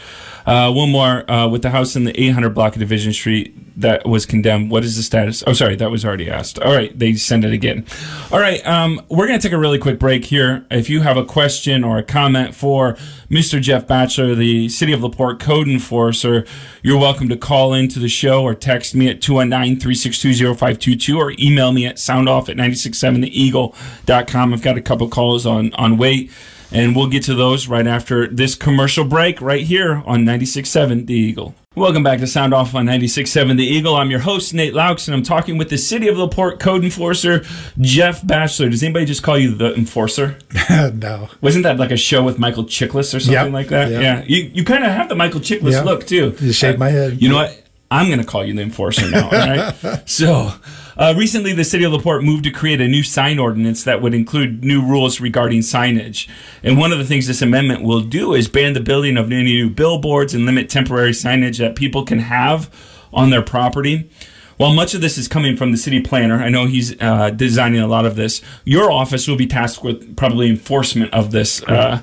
[0.45, 4.06] Uh, one more uh, with the house in the 800 block of Division Street that
[4.06, 4.69] was condemned.
[4.69, 5.43] What is the status?
[5.47, 6.60] Oh, sorry, that was already asked.
[6.60, 7.86] All right, they send it again.
[8.32, 10.65] All right, um, we're going to take a really quick break here.
[10.69, 12.93] If you have a question or a comment for
[13.29, 13.60] Mr.
[13.62, 16.45] Jeff Batchelor, the City of LaPorte code enforcer,
[16.84, 21.34] you're welcome to call into the show or text me at 219 362 0522 or
[21.39, 24.53] email me at soundoff at 967theeagle.com.
[24.53, 26.32] I've got a couple calls on, on wait.
[26.74, 31.14] And we'll get to those right after this commercial break right here on 96.7 The
[31.14, 31.54] Eagle.
[31.76, 33.96] Welcome back to Sound Off on 96.7 The Eagle.
[33.96, 37.46] I'm your host, Nate Loucks, and I'm talking with the City of LaPorte code enforcer,
[37.80, 38.70] Jeff Batchelor.
[38.70, 40.40] Does anybody just call you the enforcer?
[40.96, 43.52] no Wasn't that like a show with Michael Chiklis or something Yep.
[43.54, 43.92] like that?
[43.92, 44.02] Yep.
[44.02, 44.24] Yeah.
[44.28, 45.86] You, you kind of have the Michael Chiklis Yep.
[45.86, 46.36] look, too.
[46.40, 47.22] You shake uh, my head.
[47.22, 47.60] You know what?
[47.92, 49.26] I'm going to call you the enforcer now.
[49.26, 50.02] All right.
[50.10, 50.52] so,
[50.97, 54.13] uh, recently, the city of Laporte moved to create a new sign ordinance that would
[54.13, 56.27] include new rules regarding signage.
[56.62, 59.43] And one of the things this amendment will do is ban the building of any
[59.43, 62.69] new billboards and limit temporary signage that people can have
[63.12, 64.10] on their property.
[64.58, 67.82] While much of this is coming from the city planner, I know he's uh, designing
[67.82, 68.41] a lot of this.
[68.63, 71.63] Your office will be tasked with probably enforcement of this.
[71.63, 72.01] Uh,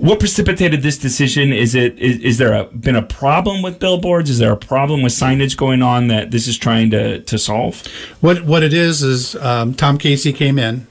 [0.00, 1.52] what precipitated this decision?
[1.52, 4.30] Is it is, is there a, been a problem with billboards?
[4.30, 7.86] Is there a problem with signage going on that this is trying to, to solve?
[8.20, 10.86] What what it is is um, Tom Casey came in,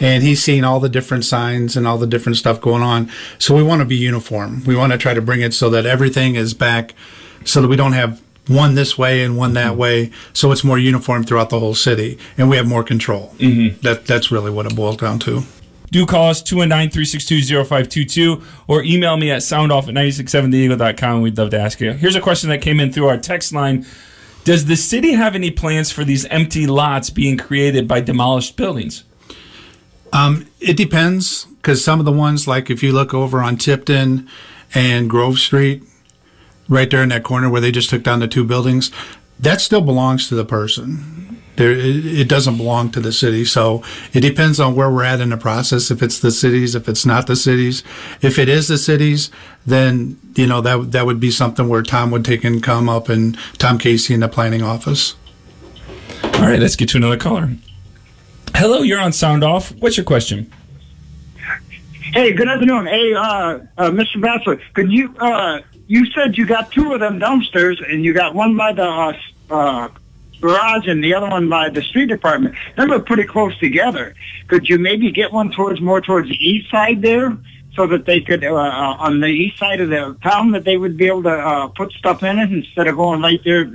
[0.00, 3.10] and he's seen all the different signs and all the different stuff going on.
[3.38, 4.64] So we want to be uniform.
[4.64, 6.94] We want to try to bring it so that everything is back,
[7.44, 10.10] so that we don't have one this way and one that way.
[10.32, 13.34] So it's more uniform throughout the whole city, and we have more control.
[13.38, 13.82] Mm-hmm.
[13.82, 15.44] That that's really what it boils down to.
[15.90, 21.22] Do call us 219-362-0522 or email me at soundoff at 967theeagle.com.
[21.22, 21.92] We'd love to ask you.
[21.92, 23.86] Here's a question that came in through our text line.
[24.44, 29.04] Does the city have any plans for these empty lots being created by demolished buildings?
[30.12, 34.28] Um, it depends because some of the ones, like if you look over on Tipton
[34.74, 35.82] and Grove Street,
[36.68, 38.90] right there in that corner where they just took down the two buildings,
[39.38, 41.27] that still belongs to the person.
[41.58, 43.44] There, it, it doesn't belong to the city.
[43.44, 45.90] So it depends on where we're at in the process.
[45.90, 47.82] If it's the cities, if it's not the cities,
[48.22, 49.28] if it is the cities,
[49.66, 53.08] then you know that that would be something where Tom would take and come up
[53.08, 55.16] and Tom Casey in the planning office.
[56.22, 57.50] All right, let's get to another caller.
[58.54, 59.72] Hello, you're on Sound Off.
[59.76, 60.52] What's your question?
[62.12, 62.86] Hey, good afternoon.
[62.86, 63.20] Hey, uh,
[63.76, 64.20] uh, Mr.
[64.20, 68.34] Batchelor, could you, uh, you said you got two of them downstairs and you got
[68.34, 69.12] one by the, uh,
[69.50, 69.88] uh,
[70.40, 72.54] garage and the other one by the street department.
[72.76, 74.14] They look pretty close together.
[74.46, 77.36] Could you maybe get one towards, more towards the east side there?
[77.74, 80.76] So that they could, uh, uh, on the east side of the town, that they
[80.76, 83.70] would be able to, uh, put stuff in it instead of going right there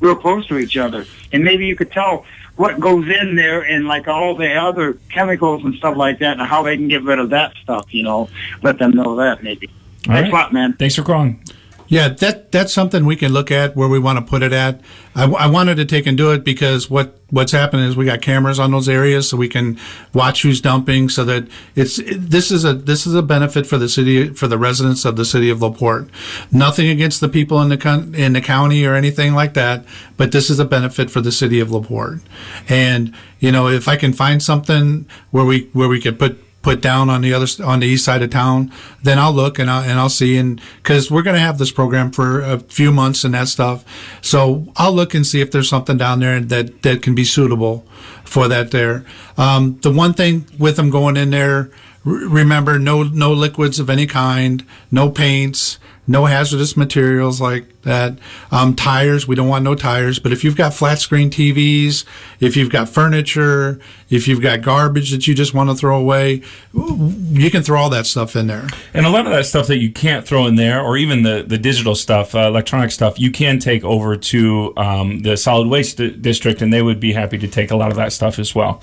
[0.00, 1.04] real close to each other.
[1.32, 2.24] And maybe you could tell
[2.56, 6.46] what goes in there and like all the other chemicals and stuff like that and
[6.46, 8.28] how they can get rid of that stuff, you know.
[8.62, 9.68] Let them know that maybe.
[9.68, 10.32] All Thanks right.
[10.32, 10.72] a lot, man.
[10.74, 11.42] Thanks for calling.
[11.92, 14.80] Yeah, that that's something we can look at where we want to put it at.
[15.14, 18.22] I, I wanted to take and do it because what what's happening is we got
[18.22, 19.78] cameras on those areas so we can
[20.14, 21.10] watch who's dumping.
[21.10, 24.56] So that it's this is a this is a benefit for the city for the
[24.56, 26.08] residents of the city of Laporte.
[26.50, 29.84] Nothing against the people in the in the county or anything like that,
[30.16, 32.20] but this is a benefit for the city of Laporte.
[32.70, 36.80] And you know, if I can find something where we where we could put put
[36.80, 38.72] down on the other on the east side of town,
[39.02, 41.72] then I'll look and I'll and I'll see and because we're going to have this
[41.72, 43.84] program for a few months and that stuff,
[44.20, 47.84] so I'll look and see if there's something down there that that can be suitable
[48.24, 49.04] for that there.
[49.36, 51.70] Um, the one thing with them going in there,
[52.04, 58.18] remember no no liquids of any kind, no paints, no hazardous materials like that
[58.50, 62.04] um, tires we don't want no tires but if you've got flat screen tvs
[62.40, 66.42] if you've got furniture if you've got garbage that you just want to throw away
[66.72, 69.78] you can throw all that stuff in there And a lot of that stuff that
[69.78, 73.30] you can't throw in there, or even the, the digital stuff, uh, electronic stuff, you
[73.30, 77.38] can take over to um, the solid waste di- district, and they would be happy
[77.38, 78.82] to take a lot of that stuff as well.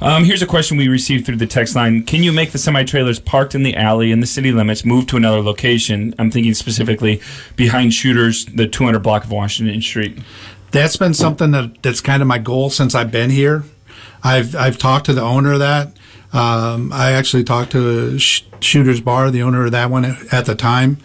[0.00, 2.84] Um, here's a question we received through the text line: Can you make the semi
[2.84, 6.14] trailers parked in the alley in the city limits move to another location?
[6.18, 7.20] I'm thinking specifically
[7.56, 7.92] behind
[8.30, 10.18] Shooters, the 200 block of Washington Street.
[10.70, 13.64] that's been something that that's kind of my goal since I've been here.
[14.22, 15.96] I've I've talked to the owner of that.
[16.32, 20.54] Um, I actually talked to Sh- Shooter's Bar, the owner of that one at the
[20.54, 20.96] time,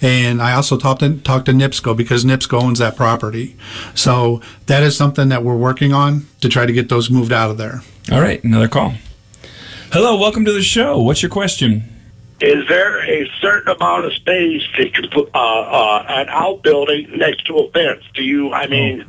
[0.00, 3.56] and I also talked to talked to NIPSCO because NIPSCO owns that property.
[3.94, 7.50] So that is something that we're working on to try to get those moved out
[7.50, 7.80] of there.
[8.12, 8.94] All right, another call.
[9.92, 11.00] Hello, welcome to the show.
[11.00, 11.84] What's your question?
[12.40, 17.46] Is there a certain amount of space that you put uh, uh, an outbuilding next
[17.46, 18.04] to a fence?
[18.14, 18.52] Do you?
[18.52, 19.06] I mean,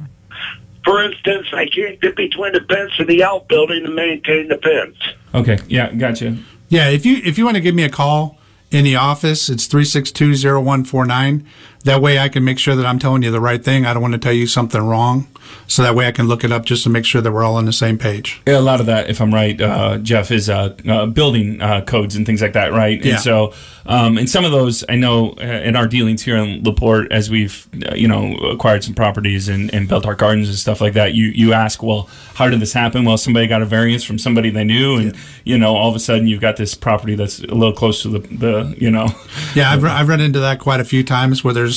[0.83, 4.97] for instance, I can't get between the fence and the outbuilding to maintain the fence.
[5.35, 6.37] Okay, yeah, gotcha.
[6.69, 8.37] Yeah, if you if you want to give me a call
[8.71, 11.45] in the office, it's 362-0149.
[11.87, 13.85] That way I can make sure that I'm telling you the right thing.
[13.85, 15.27] I don't want to tell you something wrong.
[15.67, 17.55] So that way I can look it up just to make sure that we're all
[17.55, 18.41] on the same page.
[18.45, 21.81] Yeah, a lot of that, if I'm right, uh, Jeff, is uh, uh, building uh,
[21.81, 23.03] codes and things like that, right?
[23.03, 23.13] Yeah.
[23.13, 23.53] And so,
[23.85, 27.29] um, and some of those, I know uh, in our dealings here in Laporte, as
[27.29, 30.93] we've, uh, you know, acquired some properties and, and built our gardens and stuff like
[30.93, 33.05] that, you, you ask, well, how did this happen?
[33.05, 35.99] Well, somebody got a variance from somebody they knew, and, you know, all of a
[35.99, 39.07] sudden you've got this property that's a little close to the, the you know.
[39.55, 41.76] Yeah, I've, I've run into that quite a few times where there's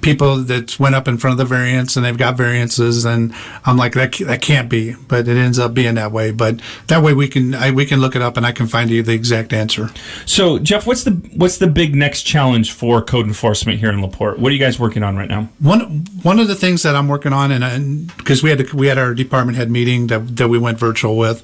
[0.00, 3.76] people that went up in front of the variance and they've got variances and I'm
[3.76, 6.30] like that that can't be, but it ends up being that way.
[6.30, 8.90] But that way we can I, we can look it up and I can find
[8.90, 9.90] you the exact answer.
[10.26, 14.38] So, Jeff, what's the what's the big next challenge for code enforcement here in Laporte?
[14.38, 15.48] What are you guys working on right now?
[15.58, 18.86] One one of the things that I'm working on, and because we had to, we
[18.88, 21.42] had our department head meeting that that we went virtual with,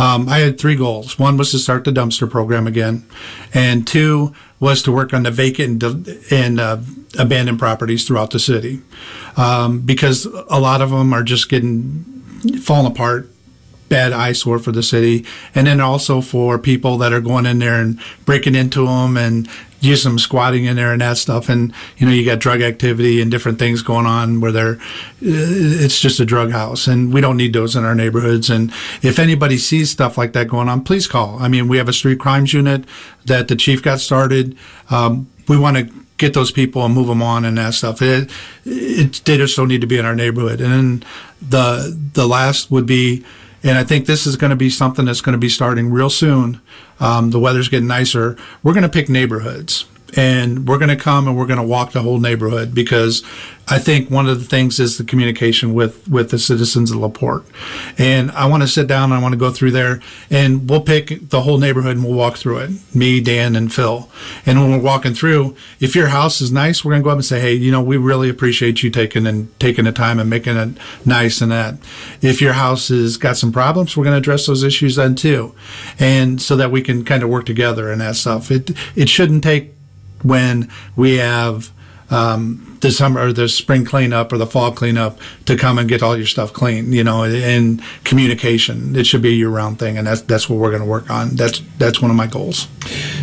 [0.00, 1.18] um, I had three goals.
[1.18, 3.06] One was to start the dumpster program again,
[3.54, 5.82] and two was to work on the vacant
[6.30, 6.78] and, uh,
[7.18, 8.80] abandoned properties throughout the city,
[9.36, 12.04] um, because a lot of them are just getting
[12.60, 13.28] falling apart
[13.88, 17.80] bad eyesore for the city, and then also for people that are going in there
[17.80, 19.48] and breaking into them and
[19.80, 21.48] use some squatting in there and that stuff.
[21.48, 24.78] And you know, you got drug activity and different things going on where they're
[25.20, 28.50] it's just a drug house, and we don't need those in our neighborhoods.
[28.50, 28.70] And
[29.02, 31.38] if anybody sees stuff like that going on, please call.
[31.40, 32.84] I mean, we have a street crimes unit
[33.26, 34.56] that the chief got started.
[34.90, 38.02] Um, we want to get those people and move them on and that stuff.
[38.02, 38.30] It,
[38.64, 40.60] it, they just don't need to be in our neighborhood.
[40.60, 41.04] And then
[41.40, 43.24] the the last would be,
[43.62, 46.10] and I think this is going to be something that's going to be starting real
[46.10, 46.60] soon.
[46.98, 48.36] Um, the weather's getting nicer.
[48.62, 49.86] We're going to pick neighborhoods.
[50.16, 53.22] And we're going to come and we're going to walk the whole neighborhood because
[53.70, 57.46] I think one of the things is the communication with, with the citizens of Laporte.
[57.98, 60.80] And I want to sit down and I want to go through there and we'll
[60.80, 62.70] pick the whole neighborhood and we'll walk through it.
[62.94, 64.10] Me, Dan, and Phil.
[64.44, 67.16] And when we're walking through, if your house is nice, we're going to go up
[67.16, 70.28] and say, Hey, you know, we really appreciate you taking and taking the time and
[70.28, 71.76] making it nice and that.
[72.20, 75.54] If your house has got some problems, we're going to address those issues then too.
[76.00, 78.50] And so that we can kind of work together and that stuff.
[78.50, 79.74] It, it shouldn't take
[80.22, 81.70] when we have
[82.10, 86.02] um, the summer or the spring cleanup or the fall cleanup to come and get
[86.02, 88.96] all your stuff clean, you know, and communication.
[88.96, 91.08] It should be a year round thing, and that's that's what we're going to work
[91.08, 91.36] on.
[91.36, 92.68] That's that's one of my goals.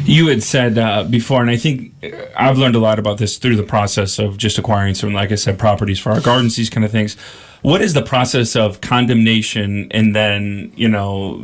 [0.05, 3.37] You had said uh, before, and I think uh, I've learned a lot about this
[3.37, 6.69] through the process of just acquiring some, like I said, properties for our gardens, these
[6.69, 7.17] kind of things.
[7.63, 11.41] What is the process of condemnation, and then you know?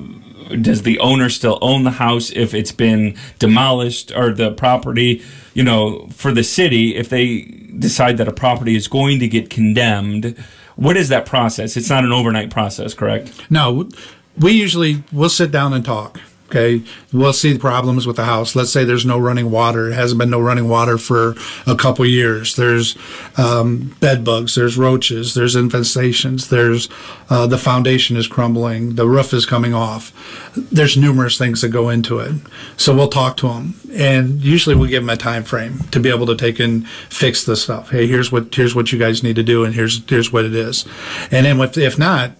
[0.62, 5.64] Does the owner still own the house if it's been demolished or the property, you
[5.64, 7.42] know, for the city, if they
[7.78, 10.38] decide that a property is going to get condemned,
[10.76, 11.78] what is that process?
[11.78, 13.50] It's not an overnight process, correct?
[13.52, 13.90] No,
[14.38, 16.20] we usually we'll sit down and talk.
[16.54, 18.56] Okay, we'll see the problems with the house.
[18.56, 19.90] Let's say there's no running water.
[19.90, 21.34] It hasn't been no running water for
[21.66, 22.56] a couple years.
[22.56, 22.96] There's
[23.38, 24.54] um, bed bugs.
[24.54, 25.34] There's roaches.
[25.34, 26.50] There's infestations.
[26.50, 26.90] There's
[27.28, 28.94] uh, the foundation is crumbling.
[28.98, 30.14] The roof is coming off.
[30.56, 32.36] There's numerous things that go into it.
[32.78, 36.10] So we'll talk to them, and usually we give them a time frame to be
[36.10, 37.90] able to take and fix the stuff.
[37.90, 40.54] Hey, here's what here's what you guys need to do, and here's here's what it
[40.54, 40.86] is.
[41.32, 42.34] And then if if not,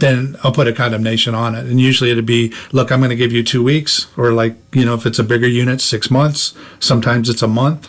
[0.00, 1.66] then I'll put a condemnation on it.
[1.66, 4.84] And usually it'd be, look, I'm going to give you two weeks, or like, you
[4.84, 6.54] know, if it's a bigger unit, six months.
[6.78, 7.88] Sometimes it's a month.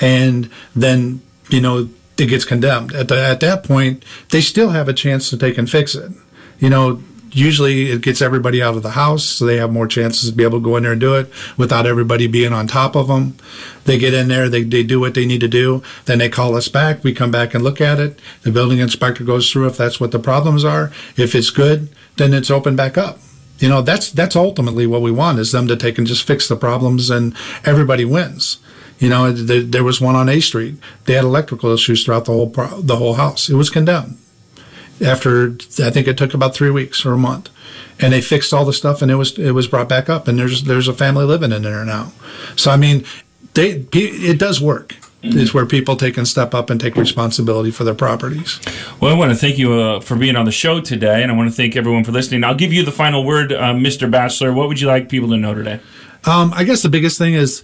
[0.00, 1.88] And then, you know,
[2.18, 2.94] it gets condemned.
[2.94, 6.12] At, the, at that point, they still have a chance to take and fix it.
[6.58, 7.02] You know,
[7.36, 10.42] usually it gets everybody out of the house, so they have more chances to be
[10.42, 13.36] able to go in there and do it without everybody being on top of them.
[13.84, 16.56] They get in there, they, they do what they need to do, then they call
[16.56, 17.04] us back.
[17.04, 18.18] We come back and look at it.
[18.42, 20.90] The building inspector goes through if that's what the problems are.
[21.16, 23.18] If it's good, then it's open back up.
[23.58, 26.48] You know, that's that's ultimately what we want is them to take and just fix
[26.48, 27.34] the problems and
[27.64, 28.58] everybody wins.
[28.98, 30.76] You know, there, was one on A Street.
[31.04, 33.48] They had electrical issues throughout the whole the whole house.
[33.48, 34.18] It was condemned
[35.04, 37.50] after I think it took about three weeks or a month,
[38.00, 40.28] and they fixed all the stuff and it was it was brought back up.
[40.28, 42.12] And there's there's a family living in there now.
[42.56, 43.04] So I mean,
[43.54, 44.96] they it does work.
[45.22, 48.60] It's where people take and step up and take responsibility for their properties.
[49.00, 51.34] Well, I want to thank you uh, for being on the show today, and I
[51.34, 52.44] want to thank everyone for listening.
[52.44, 54.08] I'll give you the final word, uh, Mr.
[54.08, 54.52] Batchelor.
[54.52, 55.80] What would you like people to know today?
[56.26, 57.62] Um, I guess the biggest thing is,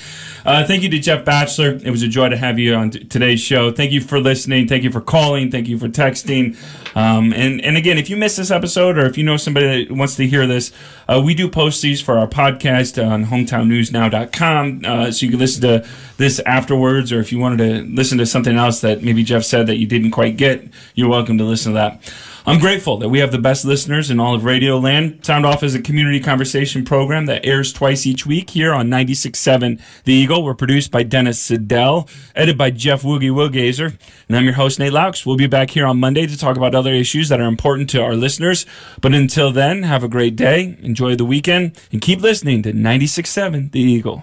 [0.45, 1.79] Uh, thank you to Jeff Batchelor.
[1.85, 3.71] It was a joy to have you on t- today's show.
[3.71, 4.67] Thank you for listening.
[4.67, 5.51] Thank you for calling.
[5.51, 6.57] Thank you for texting.
[6.97, 9.95] Um, and, and again, if you missed this episode or if you know somebody that
[9.95, 10.73] wants to hear this,
[11.09, 14.83] uh, we do post these for our podcast on hometownnewsnow.com.
[14.85, 18.27] Uh, so you can listen to this afterwards, or if you wanted to listen to
[18.27, 21.73] something else that maybe Jeff said that you didn't quite get, you're welcome to listen
[21.73, 22.13] to that.
[22.47, 25.25] I'm grateful that we have the best listeners in all of Radio Land.
[25.27, 29.79] Sound Off is a community conversation program that airs twice each week here on 96.7
[30.05, 30.43] The Eagle.
[30.43, 33.95] We're produced by Dennis Siddall, edited by Jeff Woogie Wuggazer,
[34.27, 35.27] and I'm your host, Nate Loucks.
[35.27, 38.03] We'll be back here on Monday to talk about other issues that are important to
[38.03, 38.65] our listeners.
[39.03, 43.71] But until then, have a great day, enjoy the weekend, and keep listening to 96.7
[43.73, 44.23] The Eagle.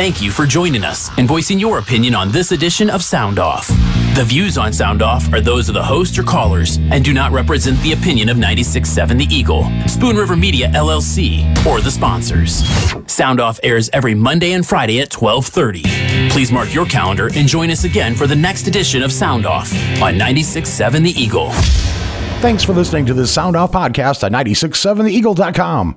[0.00, 3.68] Thank you for joining us and voicing your opinion on this edition of Sound Off.
[4.16, 7.32] The views on Sound Off are those of the host or callers and do not
[7.32, 12.66] represent the opinion of 96.7 The Eagle, Spoon River Media LLC, or the sponsors.
[13.12, 16.30] Sound Off airs every Monday and Friday at 12:30.
[16.30, 19.70] Please mark your calendar and join us again for the next edition of Sound Off
[20.00, 21.50] on 96.7 The Eagle.
[22.40, 25.88] Thanks for listening to the Sound Off podcast at 967theeagle.com.